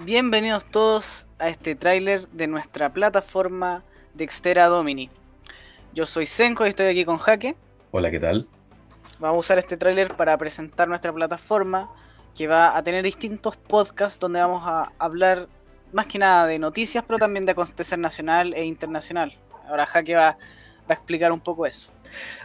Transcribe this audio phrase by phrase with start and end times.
[0.00, 3.82] Bienvenidos todos a este tráiler de nuestra plataforma
[4.14, 5.10] Dextera Domini.
[5.92, 7.56] Yo soy Senko y estoy aquí con Jaque.
[7.90, 8.46] Hola, ¿qué tal?
[9.18, 11.90] Vamos a usar este tráiler para presentar nuestra plataforma
[12.36, 15.48] que va a tener distintos podcasts donde vamos a hablar
[15.92, 19.36] más que nada de noticias, pero también de acontecer nacional e internacional.
[19.68, 20.38] Ahora Jaque va,
[20.88, 21.90] va a explicar un poco eso.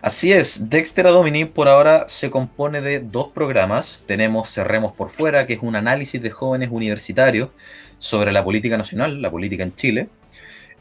[0.02, 4.04] Así es, Dexter Domini por ahora se compone de dos programas.
[4.06, 7.50] Tenemos Cerremos por Fuera, que es un análisis de jóvenes universitarios
[7.98, 10.10] sobre la política nacional, la política en Chile.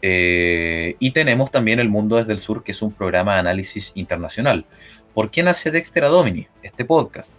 [0.04, 3.92] Eh, y tenemos también El Mundo desde el Sur, que es un programa de análisis
[3.95, 4.66] internacional.
[5.15, 7.32] ¿Por qué nace Dexter Domini, este podcast?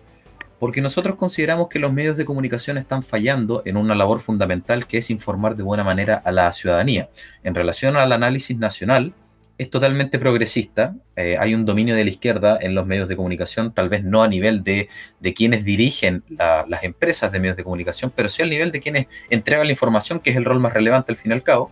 [0.59, 4.99] Porque nosotros consideramos que los medios de comunicación están fallando en una labor fundamental que
[4.99, 7.09] es informar de buena manera a la ciudadanía.
[7.43, 9.13] En relación al análisis nacional,
[9.57, 10.95] es totalmente progresista.
[11.16, 14.23] Eh, hay un dominio de la izquierda en los medios de comunicación, tal vez no
[14.23, 14.89] a nivel de,
[15.35, 19.66] quienes dirigen las empresas de medios de comunicación, pero sí al nivel de quienes entregan
[19.66, 21.71] la información, que es el rol más relevante al fin y al cabo.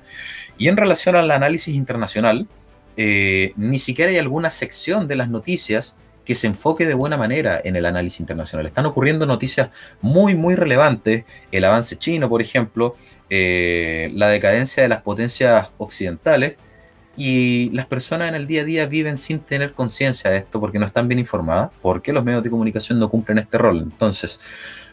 [0.57, 2.47] Y en relación al análisis internacional,
[2.97, 7.59] eh, ni siquiera hay alguna sección de las noticias que se enfoque de buena manera
[7.63, 8.67] en el análisis internacional.
[8.67, 9.69] Están ocurriendo noticias
[10.01, 11.25] muy, muy relevantes.
[11.51, 12.95] El avance chino, por ejemplo,
[13.31, 16.57] eh, la decadencia de las potencias occidentales
[17.17, 20.79] y las personas en el día a día viven sin tener conciencia de esto porque
[20.79, 23.79] no están bien informadas, porque los medios de comunicación no cumplen este rol.
[23.79, 24.39] Entonces,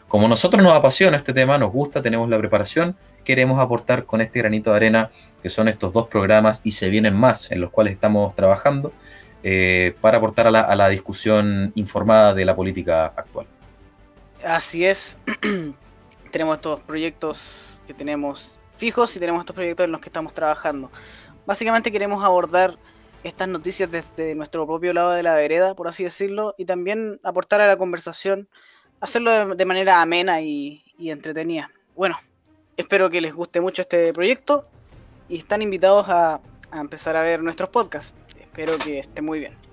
[0.07, 4.39] como nosotros nos apasiona este tema, nos gusta, tenemos la preparación, queremos aportar con este
[4.39, 5.11] granito de arena,
[5.41, 8.91] que son estos dos programas y se vienen más en los cuales estamos trabajando,
[9.43, 13.47] eh, para aportar a la discusión informada de la política actual.
[14.43, 15.17] Así es,
[16.31, 20.89] tenemos estos proyectos que tenemos fijos y tenemos estos proyectos en los que estamos trabajando.
[21.49, 22.77] Básicamente queremos abordar
[23.23, 27.59] estas noticias desde nuestro propio lado de la vereda, por así decirlo, y también aportar
[27.59, 28.47] a la conversación,
[28.99, 31.71] hacerlo de, manera amena y, entretenida.
[31.95, 32.19] Bueno,
[32.77, 34.63] espero que les guste mucho este proyecto
[35.27, 36.39] y están invitados a,
[36.69, 38.13] a empezar a ver nuestros podcasts.
[38.39, 39.68] Espero que esté muy bien.